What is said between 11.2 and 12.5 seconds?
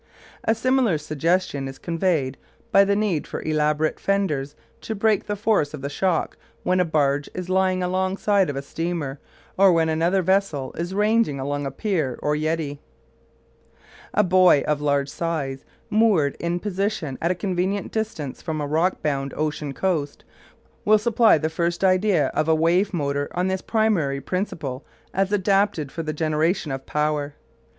along a pier or